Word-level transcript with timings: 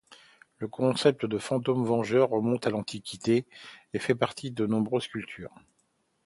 Le 0.57 0.67
concept 0.67 1.27
de 1.27 1.37
fantôme 1.37 1.85
vengeur 1.85 2.29
remonte 2.29 2.65
à 2.65 2.71
l'Antiquité 2.71 3.45
et 3.93 3.99
fait 3.99 4.15
partie 4.15 4.49
de 4.49 4.65
nombreuses 4.65 5.07
cultures. 5.07 5.53